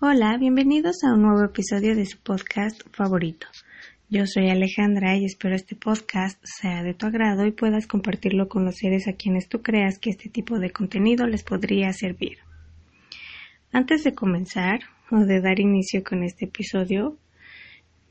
Hola, 0.00 0.36
bienvenidos 0.38 1.02
a 1.02 1.12
un 1.12 1.22
nuevo 1.22 1.44
episodio 1.44 1.96
de 1.96 2.06
su 2.06 2.18
podcast 2.18 2.82
favorito. 2.92 3.48
Yo 4.08 4.28
soy 4.28 4.48
Alejandra 4.48 5.16
y 5.16 5.24
espero 5.24 5.56
este 5.56 5.74
podcast 5.74 6.38
sea 6.44 6.84
de 6.84 6.94
tu 6.94 7.06
agrado 7.06 7.44
y 7.46 7.50
puedas 7.50 7.88
compartirlo 7.88 8.48
con 8.48 8.64
los 8.64 8.76
seres 8.76 9.08
a 9.08 9.14
quienes 9.14 9.48
tú 9.48 9.60
creas 9.60 9.98
que 9.98 10.10
este 10.10 10.28
tipo 10.28 10.60
de 10.60 10.70
contenido 10.70 11.26
les 11.26 11.42
podría 11.42 11.92
servir. 11.92 12.38
Antes 13.72 14.04
de 14.04 14.14
comenzar 14.14 14.82
o 15.10 15.24
de 15.24 15.40
dar 15.40 15.58
inicio 15.58 16.04
con 16.04 16.22
este 16.22 16.44
episodio, 16.44 17.16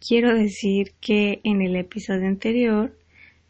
quiero 0.05 0.37
decir 0.37 0.91
que 0.99 1.39
en 1.45 1.61
el 1.61 1.77
episodio 1.77 2.27
anterior 2.27 2.93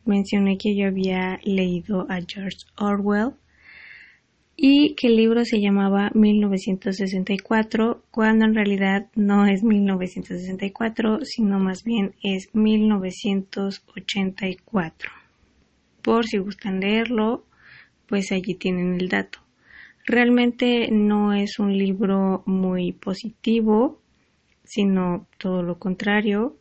mencioné 0.05 0.59
que 0.59 0.75
yo 0.75 0.85
había 0.85 1.39
leído 1.43 2.05
a 2.07 2.19
George 2.21 2.67
Orwell 2.77 3.33
y 4.59 4.95
que 4.95 5.05
el 5.05 5.15
libro 5.15 5.45
se 5.45 5.61
llamaba 5.61 6.09
1964 6.15 8.01
cuando 8.09 8.45
en 8.45 8.55
realidad 8.55 9.05
no 9.13 9.45
es 9.45 9.61
1964 9.61 11.19
sino 11.21 11.59
más 11.59 11.83
bien 11.83 12.15
es 12.23 12.49
1984 12.55 15.11
por 16.01 16.25
si 16.25 16.39
gustan 16.39 16.79
leerlo 16.79 17.46
pues 18.07 18.32
allí 18.32 18.55
tienen 18.55 18.99
el 18.99 19.09
dato. 19.09 19.37
Realmente 20.05 20.89
no 20.89 21.33
es 21.33 21.60
un 21.60 21.77
libro 21.77 22.41
muy 22.47 22.93
positivo 22.93 24.01
sino 24.63 25.27
todo 25.37 25.61
lo 25.61 25.77
contrario 25.77 26.57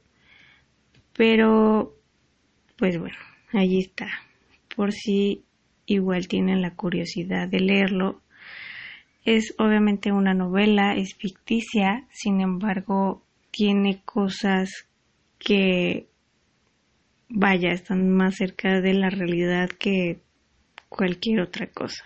pero 1.15 1.97
pues 2.77 2.99
bueno 2.99 3.17
allí 3.53 3.79
está. 3.79 4.09
Por 4.75 4.93
si 4.93 5.46
igual 5.87 6.29
tienen 6.29 6.61
la 6.63 6.75
curiosidad 6.75 7.49
de 7.49 7.61
leerlo. 7.61 8.21
Es 9.25 9.55
obviamente 9.59 10.13
una 10.13 10.35
novela, 10.35 10.95
es 10.95 11.15
ficticia, 11.15 12.07
sin 12.11 12.41
embargo, 12.41 13.23
tiene 13.51 14.03
cosas 14.05 14.89
que, 15.39 16.07
vaya, 17.29 17.71
están 17.71 18.11
más 18.11 18.37
cerca 18.37 18.81
de 18.81 18.95
la 18.95 19.11
realidad 19.11 19.71
que 19.71 20.21
cualquier 20.89 21.41
otra 21.41 21.67
cosa. 21.69 22.05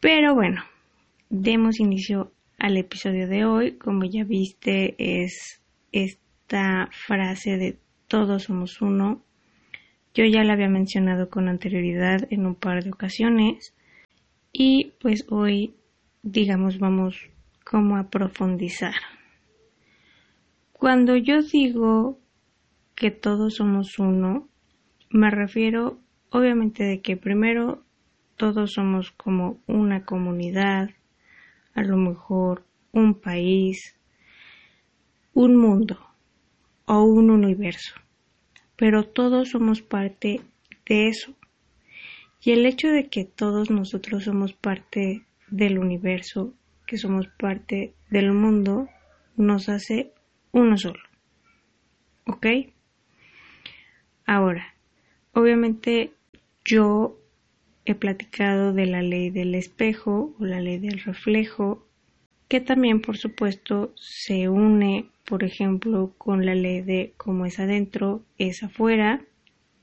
Pero 0.00 0.34
bueno, 0.34 0.62
demos 1.30 1.80
inicio 1.80 2.32
al 2.58 2.76
episodio 2.76 3.28
de 3.28 3.44
hoy. 3.44 3.78
Como 3.78 4.04
ya 4.04 4.24
viste, 4.24 4.94
es 4.98 5.62
esta 5.92 6.88
frase 7.06 7.56
de 7.56 7.78
todos 8.08 8.44
somos 8.44 8.82
uno 8.82 9.22
yo 10.14 10.24
ya 10.24 10.44
la 10.44 10.52
había 10.52 10.68
mencionado 10.68 11.28
con 11.28 11.48
anterioridad 11.48 12.28
en 12.30 12.46
un 12.46 12.54
par 12.54 12.84
de 12.84 12.90
ocasiones 12.90 13.74
y 14.52 14.92
pues 15.00 15.26
hoy 15.28 15.74
digamos 16.22 16.78
vamos 16.78 17.16
como 17.64 17.96
a 17.96 18.08
profundizar. 18.10 18.94
Cuando 20.72 21.16
yo 21.16 21.42
digo 21.42 22.20
que 22.94 23.10
todos 23.10 23.56
somos 23.56 23.98
uno, 23.98 24.48
me 25.10 25.30
refiero 25.30 25.98
obviamente 26.30 26.84
de 26.84 27.00
que 27.00 27.16
primero 27.16 27.82
todos 28.36 28.74
somos 28.74 29.10
como 29.10 29.58
una 29.66 30.04
comunidad, 30.04 30.90
a 31.74 31.82
lo 31.82 31.96
mejor 31.96 32.64
un 32.92 33.14
país, 33.14 33.98
un 35.32 35.56
mundo 35.56 35.98
o 36.86 37.02
un 37.02 37.30
universo 37.30 38.03
pero 38.76 39.04
todos 39.04 39.50
somos 39.50 39.82
parte 39.82 40.40
de 40.86 41.08
eso. 41.08 41.34
Y 42.42 42.52
el 42.52 42.66
hecho 42.66 42.88
de 42.88 43.08
que 43.08 43.24
todos 43.24 43.70
nosotros 43.70 44.24
somos 44.24 44.52
parte 44.52 45.24
del 45.48 45.78
universo, 45.78 46.52
que 46.86 46.98
somos 46.98 47.28
parte 47.28 47.94
del 48.10 48.32
mundo, 48.32 48.88
nos 49.36 49.68
hace 49.68 50.12
uno 50.52 50.76
solo. 50.76 51.00
¿Ok? 52.26 52.46
Ahora, 54.26 54.74
obviamente 55.32 56.12
yo 56.64 57.18
he 57.84 57.94
platicado 57.94 58.72
de 58.72 58.86
la 58.86 59.02
ley 59.02 59.30
del 59.30 59.54
espejo 59.54 60.34
o 60.38 60.44
la 60.44 60.60
ley 60.60 60.78
del 60.78 61.00
reflejo, 61.00 61.86
que 62.48 62.60
también 62.60 63.00
por 63.00 63.18
supuesto 63.18 63.92
se 63.96 64.48
une 64.48 65.10
por 65.24 65.42
ejemplo, 65.42 66.14
con 66.18 66.44
la 66.44 66.54
ley 66.54 66.82
de 66.82 67.14
cómo 67.16 67.46
es 67.46 67.58
adentro, 67.58 68.22
es 68.38 68.62
afuera 68.62 69.24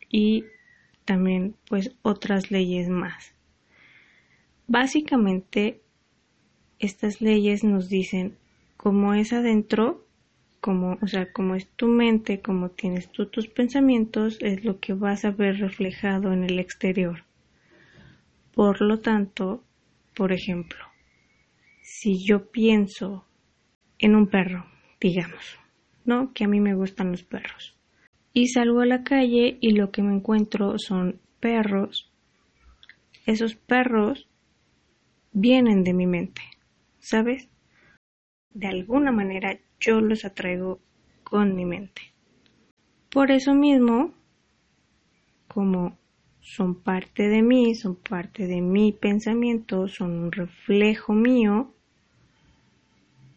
y 0.09 0.45
también 1.05 1.55
pues 1.67 1.95
otras 2.03 2.51
leyes 2.51 2.89
más. 2.89 3.33
Básicamente, 4.67 5.81
estas 6.79 7.21
leyes 7.21 7.63
nos 7.63 7.89
dicen 7.89 8.37
cómo 8.77 9.13
es 9.13 9.33
adentro, 9.33 10.05
como, 10.59 10.99
o 11.01 11.07
sea, 11.07 11.31
cómo 11.31 11.55
es 11.55 11.67
tu 11.75 11.87
mente, 11.87 12.41
cómo 12.41 12.69
tienes 12.69 13.11
tú 13.11 13.25
tus 13.25 13.47
pensamientos, 13.47 14.37
es 14.41 14.63
lo 14.63 14.79
que 14.79 14.93
vas 14.93 15.25
a 15.25 15.31
ver 15.31 15.57
reflejado 15.57 16.31
en 16.33 16.43
el 16.43 16.59
exterior. 16.59 17.23
Por 18.53 18.81
lo 18.81 18.99
tanto, 18.99 19.63
por 20.15 20.31
ejemplo, 20.31 20.85
si 21.81 22.23
yo 22.23 22.51
pienso 22.51 23.25
en 23.97 24.15
un 24.15 24.27
perro 24.27 24.70
digamos, 25.01 25.59
¿no? 26.05 26.31
Que 26.33 26.45
a 26.45 26.47
mí 26.47 26.61
me 26.61 26.75
gustan 26.75 27.11
los 27.11 27.23
perros. 27.23 27.75
Y 28.33 28.47
salgo 28.47 28.79
a 28.79 28.85
la 28.85 29.03
calle 29.03 29.57
y 29.59 29.71
lo 29.71 29.91
que 29.91 30.03
me 30.03 30.15
encuentro 30.15 30.75
son 30.77 31.19
perros. 31.41 32.09
Esos 33.25 33.55
perros 33.55 34.29
vienen 35.33 35.83
de 35.83 35.93
mi 35.93 36.05
mente, 36.05 36.41
¿sabes? 36.99 37.49
De 38.53 38.67
alguna 38.67 39.11
manera 39.11 39.59
yo 39.79 39.99
los 39.99 40.23
atraigo 40.23 40.79
con 41.23 41.55
mi 41.55 41.65
mente. 41.65 42.01
Por 43.09 43.31
eso 43.31 43.53
mismo, 43.53 44.13
como 45.47 45.97
son 46.39 46.75
parte 46.75 47.27
de 47.27 47.41
mí, 47.41 47.75
son 47.75 47.95
parte 47.95 48.47
de 48.47 48.61
mi 48.61 48.91
pensamiento, 48.91 49.87
son 49.87 50.11
un 50.11 50.31
reflejo 50.31 51.13
mío, 51.13 51.73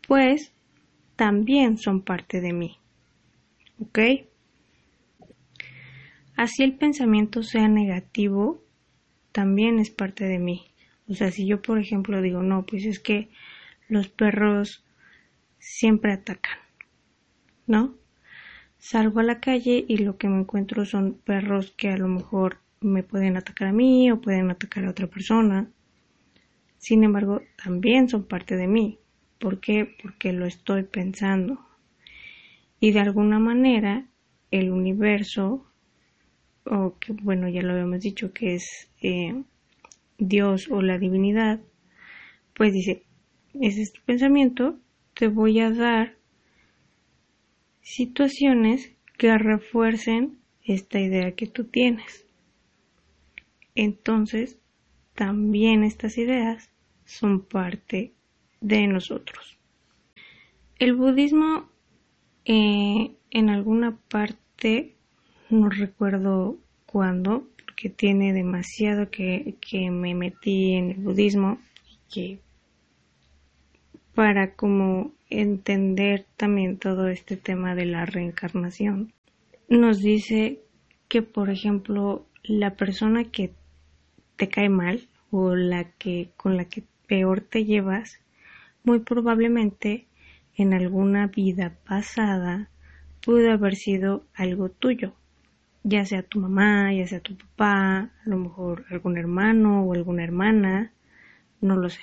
pues 0.07 0.53
también 1.17 1.79
son 1.79 2.03
parte 2.03 2.41
de 2.41 2.53
mí. 2.53 2.79
¿Ok? 3.81 3.99
Así 6.37 6.63
el 6.63 6.75
pensamiento 6.75 7.43
sea 7.43 7.69
negativo, 7.69 8.63
también 9.33 9.79
es 9.79 9.91
parte 9.91 10.25
de 10.25 10.39
mí. 10.39 10.63
O 11.09 11.15
sea, 11.15 11.31
si 11.31 11.47
yo, 11.47 11.61
por 11.63 11.79
ejemplo, 11.79 12.21
digo, 12.23 12.43
no, 12.43 12.65
pues 12.67 12.85
es 12.85 12.99
que 12.99 13.29
los 13.89 14.09
perros 14.09 14.85
siempre 15.59 16.13
atacan, 16.13 16.59
¿no? 17.67 17.95
Salgo 18.79 19.21
a 19.21 19.25
la 19.25 19.41
calle 19.41 19.85
y 19.87 19.99
lo 19.99 20.19
que 20.19 20.29
me 20.29 20.41
encuentro 20.41 20.85
son 20.85 21.15
perros 21.15 21.73
que 21.77 21.89
a 21.89 21.97
lo 21.97 22.09
mejor 22.09 22.59
me 22.81 23.03
pueden 23.03 23.37
atacar 23.37 23.69
a 23.69 23.73
mí 23.73 24.11
o 24.11 24.21
pueden 24.21 24.51
atacar 24.51 24.85
a 24.85 24.91
otra 24.91 25.07
persona. 25.07 25.71
Sin 26.79 27.03
embargo, 27.03 27.41
también 27.63 28.09
son 28.09 28.25
parte 28.25 28.57
de 28.57 28.67
mí. 28.67 28.99
¿Por 29.45 29.61
qué? 29.61 29.95
Porque 30.01 30.33
lo 30.33 30.47
estoy 30.47 30.85
pensando. 30.85 31.59
Y 32.81 32.93
de 32.93 33.01
alguna 33.01 33.39
manera 33.39 34.09
el 34.51 34.71
universo, 34.71 35.67
o 36.65 36.97
que 36.99 37.13
bueno, 37.13 37.51
ya 37.51 37.61
lo 37.61 37.75
habíamos 37.75 38.01
dicho 38.01 38.33
que 38.33 38.55
es 38.55 38.89
eh, 39.03 39.43
Dios 40.17 40.71
o 40.71 40.81
la 40.81 40.97
divinidad, 40.97 41.61
pues 42.55 42.73
dice, 42.73 43.03
ese 43.61 43.83
es 43.83 43.93
tu 43.93 44.01
pensamiento, 44.07 44.79
te 45.13 45.29
voy 45.29 45.61
a 45.61 45.71
dar 45.71 46.17
situaciones 47.83 48.93
que 49.19 49.37
refuercen 49.37 50.39
esta 50.63 51.01
idea 51.01 51.33
que 51.33 51.49
tú 51.49 51.65
tienes. 51.65 52.27
Entonces, 53.75 54.59
también 55.15 55.85
estas 55.85 56.17
ideas 56.17 56.71
son 57.05 57.45
parte 57.45 58.15
de 58.65 58.87
nosotros. 58.87 59.59
El 60.79 60.95
budismo 60.95 61.69
eh, 62.47 63.15
en 63.31 63.51
alguna 63.51 63.97
parte, 64.09 64.95
no 65.51 65.69
recuerdo 65.69 66.57
cuándo, 66.87 67.47
porque 67.65 67.91
tiene 67.91 68.33
demasiado 68.33 69.11
que, 69.11 69.57
que 69.61 69.91
me 69.91 70.15
metí 70.15 70.73
en 70.73 70.93
el 70.93 70.97
budismo, 70.97 71.59
que 72.13 72.39
para 74.15 74.55
como 74.55 75.13
entender 75.29 76.25
también 76.37 76.79
todo 76.79 77.09
este 77.09 77.37
tema 77.37 77.75
de 77.75 77.85
la 77.85 78.07
reencarnación, 78.07 79.13
nos 79.69 80.01
dice 80.01 80.61
que, 81.09 81.21
por 81.21 81.51
ejemplo, 81.51 82.25
la 82.43 82.77
persona 82.77 83.25
que 83.25 83.53
te 84.37 84.49
cae 84.49 84.71
mal 84.71 85.07
o 85.31 85.55
la 85.55 85.85
que 85.99 86.31
con 86.37 86.57
la 86.57 86.65
que 86.65 86.85
peor 87.07 87.43
te 87.43 87.65
llevas 87.65 88.24
muy 88.85 89.01
probablemente 89.01 90.07
en 90.57 90.75
alguna 90.75 91.27
vida 91.27 91.77
pasada 91.87 92.71
pudo 93.25 93.51
haber 93.51 93.77
sido 93.77 94.25
algo 94.35 94.69
tuyo, 94.69 95.15
ya 95.83 96.05
sea 96.05 96.23
tu 96.23 96.39
mamá, 96.39 96.93
ya 96.93 97.07
sea 97.07 97.21
tu 97.21 97.37
papá, 97.37 97.99
a 97.99 98.29
lo 98.29 98.37
mejor 98.37 98.85
algún 98.91 99.17
hermano 99.17 99.83
o 99.85 99.95
alguna 99.95 100.23
hermana, 100.23 100.93
no 101.61 101.77
lo 101.77 101.89
sé. 101.89 102.03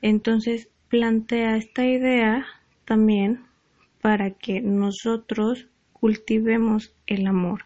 Entonces, 0.00 0.68
plantea 0.88 1.56
esta 1.56 1.84
idea 1.84 2.46
también 2.84 3.40
para 4.00 4.30
que 4.30 4.60
nosotros 4.60 5.66
cultivemos 5.92 6.94
el 7.06 7.26
amor 7.26 7.64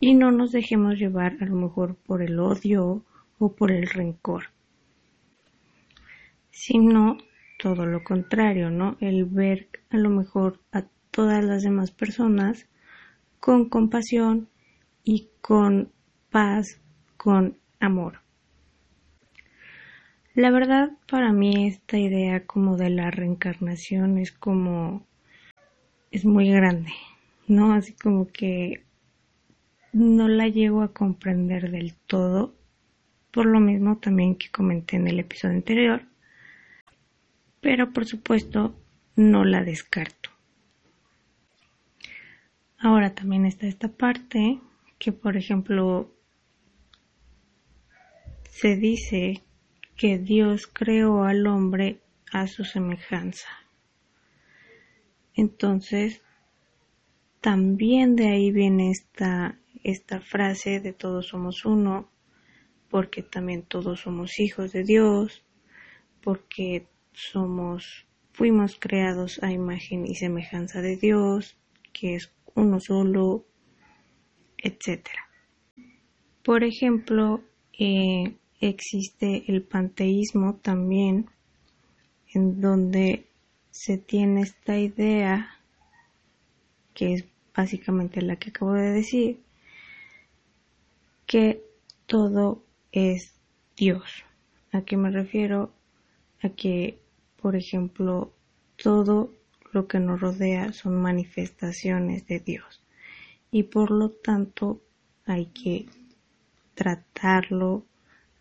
y 0.00 0.14
no 0.14 0.32
nos 0.32 0.52
dejemos 0.52 0.98
llevar 0.98 1.36
a 1.40 1.44
lo 1.44 1.56
mejor 1.56 1.96
por 1.96 2.22
el 2.22 2.38
odio 2.38 3.04
o 3.38 3.52
por 3.52 3.70
el 3.70 3.86
rencor, 3.88 4.44
sino 6.50 7.18
todo 7.62 7.86
lo 7.86 8.02
contrario, 8.02 8.70
¿no? 8.70 8.96
El 8.98 9.24
ver 9.24 9.68
a 9.90 9.96
lo 9.96 10.10
mejor 10.10 10.58
a 10.72 10.82
todas 11.12 11.44
las 11.44 11.62
demás 11.62 11.92
personas 11.92 12.66
con 13.38 13.68
compasión 13.68 14.48
y 15.04 15.28
con 15.40 15.92
paz, 16.32 16.80
con 17.16 17.56
amor. 17.78 18.18
La 20.34 20.50
verdad, 20.50 20.90
para 21.08 21.32
mí 21.32 21.68
esta 21.68 21.98
idea 21.98 22.46
como 22.46 22.76
de 22.76 22.90
la 22.90 23.12
reencarnación 23.12 24.18
es 24.18 24.32
como 24.32 25.06
es 26.10 26.24
muy 26.24 26.50
grande, 26.50 26.90
¿no? 27.46 27.74
Así 27.74 27.92
como 27.92 28.26
que 28.32 28.82
no 29.92 30.26
la 30.26 30.48
llego 30.48 30.82
a 30.82 30.92
comprender 30.92 31.70
del 31.70 31.94
todo, 32.08 32.56
por 33.30 33.46
lo 33.46 33.60
mismo 33.60 33.98
también 33.98 34.34
que 34.34 34.50
comenté 34.50 34.96
en 34.96 35.06
el 35.06 35.20
episodio 35.20 35.54
anterior, 35.54 36.02
pero 37.62 37.92
por 37.92 38.04
supuesto 38.04 38.74
no 39.14 39.44
la 39.44 39.62
descarto. 39.62 40.30
Ahora 42.76 43.14
también 43.14 43.46
está 43.46 43.68
esta 43.68 43.88
parte 43.88 44.58
que, 44.98 45.12
por 45.12 45.36
ejemplo, 45.36 46.10
se 48.50 48.76
dice 48.76 49.42
que 49.96 50.18
Dios 50.18 50.66
creó 50.66 51.22
al 51.22 51.46
hombre 51.46 52.00
a 52.32 52.48
su 52.48 52.64
semejanza. 52.64 53.48
Entonces, 55.34 56.20
también 57.40 58.16
de 58.16 58.26
ahí 58.26 58.50
viene 58.50 58.90
esta, 58.90 59.56
esta 59.84 60.20
frase 60.20 60.80
de 60.80 60.92
todos 60.92 61.28
somos 61.28 61.64
uno, 61.64 62.08
porque 62.90 63.22
también 63.22 63.62
todos 63.62 64.00
somos 64.00 64.40
hijos 64.40 64.72
de 64.72 64.82
Dios, 64.82 65.44
porque 66.20 66.88
somos, 67.12 68.06
fuimos 68.32 68.76
creados 68.78 69.42
a 69.42 69.52
imagen 69.52 70.06
y 70.06 70.14
semejanza 70.14 70.80
de 70.80 70.96
Dios, 70.96 71.56
que 71.92 72.14
es 72.16 72.32
uno 72.54 72.80
solo, 72.80 73.44
etc. 74.58 75.06
Por 76.42 76.64
ejemplo, 76.64 77.42
eh, 77.78 78.36
existe 78.60 79.44
el 79.48 79.62
panteísmo 79.62 80.56
también, 80.56 81.26
en 82.34 82.60
donde 82.60 83.26
se 83.70 83.98
tiene 83.98 84.42
esta 84.42 84.78
idea, 84.78 85.50
que 86.94 87.14
es 87.14 87.24
básicamente 87.54 88.22
la 88.22 88.36
que 88.36 88.50
acabo 88.50 88.72
de 88.72 88.90
decir, 88.90 89.40
que 91.26 91.62
todo 92.06 92.62
es 92.92 93.34
Dios. 93.76 94.24
¿A 94.72 94.82
qué 94.82 94.96
me 94.96 95.10
refiero? 95.10 95.72
A 96.42 96.48
que, 96.50 96.98
por 97.40 97.56
ejemplo, 97.56 98.32
todo 98.76 99.32
lo 99.72 99.86
que 99.86 100.00
nos 100.00 100.20
rodea 100.20 100.72
son 100.72 101.00
manifestaciones 101.00 102.26
de 102.26 102.40
Dios 102.40 102.82
y 103.50 103.64
por 103.64 103.90
lo 103.90 104.10
tanto 104.10 104.82
hay 105.24 105.46
que 105.46 105.86
tratarlo 106.74 107.86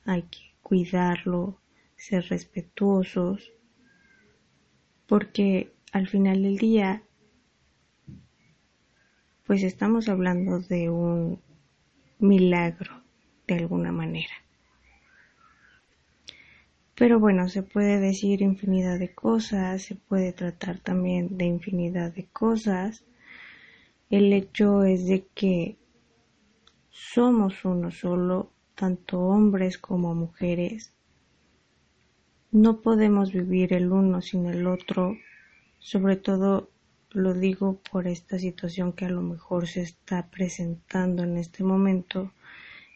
hay 0.05 0.23
que 0.23 0.39
cuidarlo, 0.61 1.59
ser 1.95 2.27
respetuosos, 2.29 3.51
porque 5.07 5.73
al 5.91 6.07
final 6.07 6.43
del 6.43 6.57
día, 6.57 7.03
pues 9.45 9.63
estamos 9.63 10.07
hablando 10.07 10.59
de 10.59 10.89
un 10.89 11.41
milagro 12.19 13.03
de 13.47 13.55
alguna 13.55 13.91
manera. 13.91 14.33
Pero 17.01 17.19
bueno, 17.19 17.49
se 17.49 17.63
puede 17.63 17.99
decir 17.99 18.43
infinidad 18.43 18.99
de 18.99 19.11
cosas, 19.11 19.81
se 19.81 19.95
puede 19.95 20.33
tratar 20.33 20.77
también 20.77 21.35
de 21.35 21.45
infinidad 21.45 22.13
de 22.13 22.27
cosas. 22.27 23.03
El 24.11 24.31
hecho 24.33 24.83
es 24.83 25.07
de 25.07 25.25
que 25.33 25.77
somos 26.91 27.65
uno 27.65 27.89
solo 27.89 28.51
tanto 28.75 29.19
hombres 29.19 29.79
como 29.79 30.13
mujeres. 30.13 30.93
No 32.51 32.81
podemos 32.81 33.33
vivir 33.33 33.73
el 33.73 33.91
uno 33.91 34.21
sin 34.21 34.45
el 34.45 34.67
otro, 34.67 35.17
sobre 35.79 36.17
todo 36.17 36.69
lo 37.09 37.33
digo 37.33 37.81
por 37.91 38.05
esta 38.05 38.37
situación 38.37 38.93
que 38.93 39.05
a 39.05 39.09
lo 39.09 39.23
mejor 39.23 39.65
se 39.67 39.81
está 39.81 40.29
presentando 40.29 41.23
en 41.23 41.37
este 41.37 41.63
momento, 41.63 42.31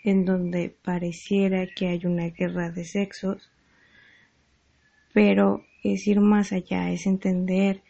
en 0.03 0.25
donde 0.25 0.69
pareciera 0.83 1.65
que 1.65 1.87
hay 1.87 2.05
una 2.05 2.29
guerra 2.29 2.69
de 2.69 2.85
sexos, 2.85 3.49
pero 5.15 5.63
es 5.81 6.07
ir 6.07 6.19
más 6.19 6.51
allá, 6.51 6.91
es 6.91 7.07
entender, 7.07 7.81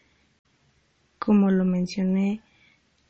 como 1.18 1.50
lo 1.50 1.66
mencioné, 1.66 2.42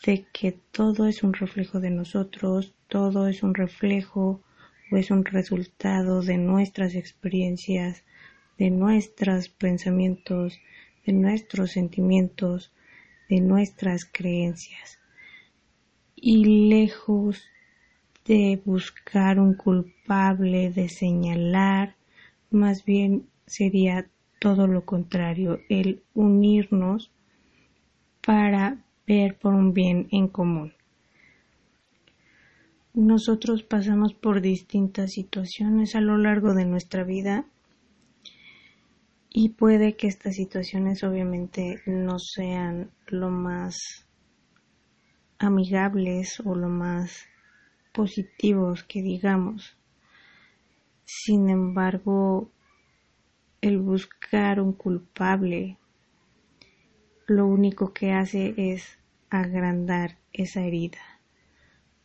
de 0.06 0.26
que 0.32 0.54
todo 0.54 1.06
es 1.06 1.22
un 1.22 1.34
reflejo 1.34 1.82
de 1.82 1.90
nosotros, 1.90 2.74
todo 2.88 3.28
es 3.28 3.44
un 3.44 3.54
reflejo 3.54 4.42
o 4.90 4.96
es 4.96 5.12
un 5.12 5.26
resultado 5.26 6.22
de 6.22 6.38
nuestras 6.38 6.96
experiencias, 6.96 8.06
de 8.58 8.70
nuestros 8.70 9.50
pensamientos, 9.50 10.62
de 11.06 11.12
nuestros 11.12 11.72
sentimientos, 11.72 12.72
de 13.28 13.42
nuestras 13.42 14.06
creencias. 14.06 14.98
Y 16.16 16.70
lejos 16.70 17.44
de 18.24 18.62
buscar 18.64 19.42
un 19.42 19.56
culpable, 19.56 20.72
de 20.72 20.88
señalar, 20.88 21.98
más 22.50 22.86
bien 22.86 23.28
sería 23.48 24.10
todo 24.40 24.68
lo 24.68 24.86
contrario, 24.86 25.60
el 25.70 26.04
unirnos 26.14 27.12
para 28.26 28.84
ver 29.08 29.38
por 29.38 29.54
un 29.54 29.74
bien 29.74 30.08
en 30.12 30.28
común. 30.28 30.74
Nosotros 32.94 33.64
pasamos 33.64 34.14
por 34.14 34.42
distintas 34.42 35.12
situaciones 35.12 35.96
a 35.96 36.02
lo 36.02 36.18
largo 36.18 36.54
de 36.54 36.66
nuestra 36.66 37.04
vida 37.04 37.46
y 39.30 39.50
puede 39.50 39.98
que 39.98 40.08
estas 40.08 40.36
situaciones 40.36 41.04
obviamente 41.04 41.82
no 41.86 42.20
sean 42.20 42.90
lo 43.08 43.30
más 43.30 44.08
amigables 45.40 46.40
o 46.46 46.56
lo 46.56 46.70
más 46.70 47.26
positivos 47.94 48.84
que 48.84 49.02
digamos. 49.02 49.78
Sin 51.04 51.50
embargo, 51.50 52.50
el 53.62 53.80
buscar 53.80 54.60
un 54.60 54.74
culpable 54.74 55.78
lo 57.28 57.48
único 57.48 57.92
que 57.92 58.12
hace 58.12 58.54
es 58.56 59.00
agrandar 59.32 60.18
esa 60.32 60.62
herida. 60.62 61.00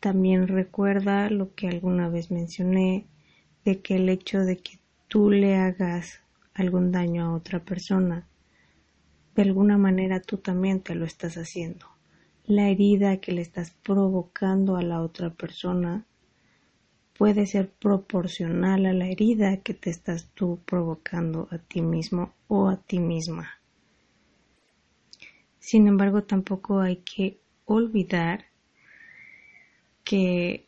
También 0.01 0.49
recuerda 0.49 1.29
lo 1.29 1.55
que 1.55 1.69
alguna 1.69 2.09
vez 2.09 2.31
mencioné 2.31 3.07
de 3.65 3.81
que 3.81 3.97
el 3.97 4.09
hecho 4.09 4.41
de 4.41 4.57
que 4.57 4.79
tú 5.09 5.31
le 5.31 5.57
hagas 5.57 6.21
algún 6.55 6.91
daño 6.91 7.27
a 7.27 7.35
otra 7.35 7.63
persona, 7.63 8.27
de 9.35 9.43
alguna 9.43 9.77
manera 9.77 10.21
tú 10.21 10.39
también 10.39 10.81
te 10.81 10.95
lo 10.95 11.05
estás 11.05 11.37
haciendo. 11.37 11.87
La 12.47 12.69
herida 12.71 13.19
que 13.19 13.33
le 13.33 13.43
estás 13.43 13.73
provocando 13.73 14.77
a 14.77 14.83
la 14.83 15.03
otra 15.03 15.31
persona 15.31 16.07
puede 17.21 17.45
ser 17.45 17.69
proporcional 17.69 18.87
a 18.87 18.95
la 18.95 19.07
herida 19.07 19.59
que 19.59 19.75
te 19.75 19.91
estás 19.91 20.31
tú 20.33 20.59
provocando 20.65 21.49
a 21.51 21.59
ti 21.59 21.83
mismo 21.83 22.33
o 22.49 22.71
a 22.71 22.79
ti 22.79 22.99
misma. 22.99 23.61
Sin 25.59 25.87
embargo, 25.87 26.23
tampoco 26.23 26.81
hay 26.81 26.97
que 26.97 27.39
olvidar 27.67 28.47
que, 30.03 30.65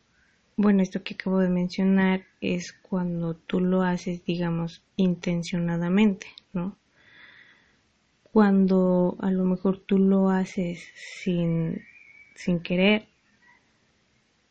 bueno, 0.55 0.83
esto 0.83 1.01
que 1.01 1.15
acabo 1.15 1.39
de 1.39 1.49
mencionar 1.49 2.23
es 2.39 2.71
cuando 2.71 3.33
tú 3.33 3.59
lo 3.59 3.81
haces, 3.81 4.23
digamos, 4.23 4.83
intencionadamente, 4.95 6.27
¿no? 6.53 6.77
Cuando 8.31 9.17
a 9.21 9.31
lo 9.31 9.43
mejor 9.45 9.79
tú 9.79 9.97
lo 9.97 10.29
haces 10.29 10.83
sin, 10.93 11.81
sin 12.35 12.59
querer, 12.59 13.07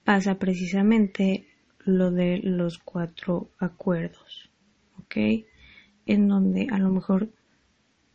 pasa 0.02 0.40
precisamente 0.40 1.46
lo 1.84 2.10
de 2.10 2.38
los 2.38 2.78
cuatro 2.78 3.50
acuerdos, 3.58 4.50
¿ok? 4.98 5.44
En 6.06 6.28
donde 6.28 6.68
a 6.70 6.78
lo 6.78 6.90
mejor 6.90 7.30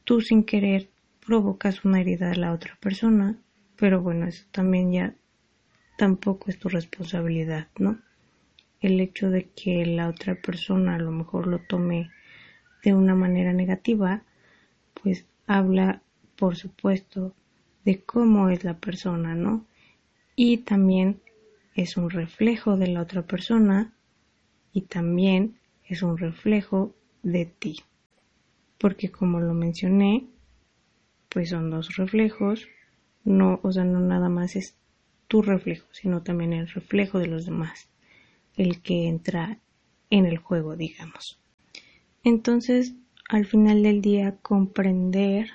tú 0.04 0.22
sin 0.22 0.44
querer 0.44 0.90
provocas 1.26 1.84
una 1.84 2.00
herida 2.00 2.32
a 2.32 2.36
la 2.36 2.54
otra 2.54 2.78
persona, 2.80 3.38
pero 3.76 4.02
bueno, 4.02 4.28
eso 4.28 4.46
también 4.52 4.92
ya 4.92 5.16
tampoco 5.98 6.50
es 6.50 6.60
tu 6.60 6.70
responsabilidad, 6.70 7.68
¿no? 7.78 8.00
El 8.80 9.00
hecho 9.00 9.30
de 9.30 9.50
que 9.50 9.86
la 9.86 10.08
otra 10.08 10.36
persona 10.36 10.96
a 10.96 11.00
lo 11.00 11.12
mejor 11.12 11.48
lo 11.48 11.60
tome 11.60 12.12
de 12.84 12.94
una 12.94 13.16
manera 13.16 13.52
negativa 13.54 14.24
pues 14.94 15.26
habla, 15.46 16.02
por 16.36 16.56
supuesto, 16.56 17.34
de 17.86 18.02
cómo 18.02 18.50
es 18.50 18.64
la 18.64 18.78
persona, 18.78 19.36
¿no? 19.36 19.66
Y 20.36 20.58
también 20.58 21.20
es 21.78 21.96
un 21.96 22.10
reflejo 22.10 22.76
de 22.76 22.88
la 22.88 23.02
otra 23.02 23.22
persona 23.22 23.94
y 24.74 24.82
también 24.82 25.60
es 25.86 26.02
un 26.02 26.18
reflejo 26.18 26.96
de 27.22 27.46
ti. 27.46 27.78
Porque 28.80 29.12
como 29.12 29.40
lo 29.40 29.54
mencioné, 29.54 30.28
pues 31.30 31.52
son 31.52 31.70
dos 31.70 31.96
reflejos, 31.96 32.68
no, 33.24 33.60
o 33.62 33.72
sea, 33.72 33.84
no 33.84 34.00
nada 34.00 34.28
más 34.28 34.56
es 34.56 34.76
tu 35.28 35.44
reflejo, 35.44 35.86
sino 35.92 36.24
también 36.24 36.52
el 36.52 36.68
reflejo 36.68 37.20
de 37.20 37.28
los 37.28 37.46
demás, 37.46 37.90
el 38.56 38.82
que 38.82 39.08
entra 39.08 39.60
en 40.10 40.26
el 40.26 40.40
juego, 40.40 40.76
digamos. 40.76 41.40
Entonces, 42.24 42.96
al 43.30 43.46
final 43.46 43.84
del 43.84 44.02
día, 44.02 44.38
comprender 44.42 45.52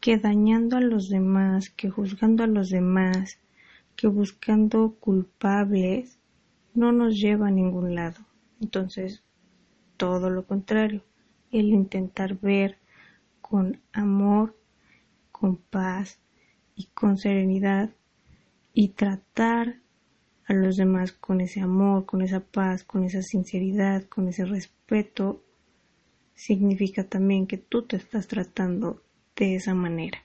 que 0.00 0.18
dañando 0.18 0.76
a 0.76 0.80
los 0.80 1.08
demás, 1.08 1.70
que 1.70 1.88
juzgando 1.88 2.44
a 2.44 2.46
los 2.46 2.68
demás, 2.68 3.38
que 4.00 4.06
buscando 4.06 4.94
culpables, 4.98 6.18
no 6.72 6.90
nos 6.90 7.20
lleva 7.20 7.48
a 7.48 7.50
ningún 7.50 7.94
lado. 7.94 8.16
Entonces, 8.58 9.22
todo 9.98 10.30
lo 10.30 10.46
contrario, 10.46 11.04
el 11.52 11.66
intentar 11.66 12.40
ver 12.40 12.78
con 13.42 13.78
amor, 13.92 14.56
con 15.30 15.56
paz 15.56 16.18
y 16.74 16.86
con 16.94 17.18
serenidad 17.18 17.90
y 18.72 18.88
tratar 18.88 19.80
a 20.46 20.54
los 20.54 20.78
demás 20.78 21.12
con 21.12 21.42
ese 21.42 21.60
amor, 21.60 22.06
con 22.06 22.22
esa 22.22 22.40
paz, 22.40 22.84
con 22.84 23.04
esa 23.04 23.20
sinceridad, 23.20 24.04
con 24.04 24.28
ese 24.28 24.46
respeto, 24.46 25.44
significa 26.34 27.04
también 27.04 27.46
que 27.46 27.58
tú 27.58 27.82
te 27.82 27.96
estás 27.96 28.28
tratando 28.28 29.02
de 29.36 29.56
esa 29.56 29.74
manera. 29.74 30.20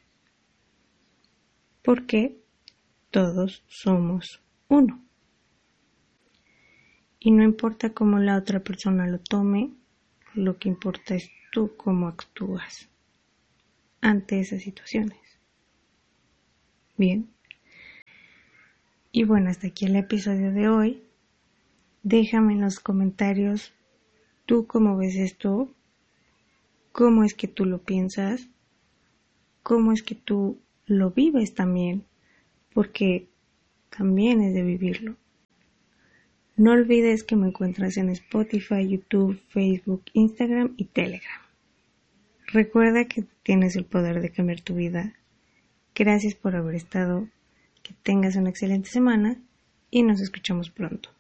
Porque 1.82 2.45
todos 3.16 3.64
somos 3.70 4.44
uno. 4.68 5.02
Y 7.18 7.32
no 7.32 7.44
importa 7.44 7.94
cómo 7.94 8.20
la 8.20 8.36
otra 8.36 8.60
persona 8.60 9.08
lo 9.08 9.20
tome, 9.20 9.72
lo 10.34 10.58
que 10.58 10.68
importa 10.68 11.16
es 11.16 11.32
tú 11.54 11.78
cómo 11.78 12.10
actúas 12.10 12.90
ante 14.02 14.42
esas 14.42 14.64
situaciones. 14.64 15.18
Bien, 16.98 17.30
y 19.14 19.24
bueno, 19.24 19.50
hasta 19.50 19.68
aquí 19.68 19.86
el 19.86 19.96
episodio 19.96 20.52
de 20.52 20.68
hoy. 20.68 21.02
Déjame 22.04 22.52
en 22.52 22.62
los 22.64 22.82
comentarios 22.82 23.72
tú 24.46 24.68
cómo 24.68 24.98
ves 24.98 25.16
esto, 25.16 25.74
cómo 26.92 27.24
es 27.24 27.34
que 27.34 27.48
tú 27.48 27.64
lo 27.64 27.82
piensas, 27.82 28.50
cómo 29.64 29.94
es 29.94 30.04
que 30.04 30.16
tú 30.16 30.60
lo 30.86 31.12
vives 31.12 31.54
también, 31.54 32.04
porque 32.76 33.30
también 33.90 34.42
es 34.42 34.54
de 34.54 34.62
vivirlo. 34.62 35.16
No 36.58 36.74
olvides 36.74 37.24
que 37.24 37.38
me 37.38 37.48
encuentras 37.48 37.96
en 37.96 38.10
Spotify, 38.10 38.86
YouTube, 38.86 39.40
Facebook, 39.48 40.04
Instagram 40.12 40.74
y 40.76 40.84
Telegram. 40.84 41.42
Recuerda 42.48 43.06
que 43.06 43.24
tienes 43.44 43.78
el 43.78 43.86
poder 43.86 44.22
de 44.22 44.30
cambiar 44.30 44.60
tu 44.60 44.76
vida. 44.76 45.14
Gracias 45.96 46.36
por 46.36 46.58
haber 46.58 46.76
estado 46.76 47.30
que 47.82 47.94
tengas 48.04 48.36
una 48.36 48.50
excelente 48.50 48.90
semana 48.90 49.42
y 49.90 50.04
nos 50.04 50.20
escuchamos 50.20 50.70
pronto. 50.70 51.15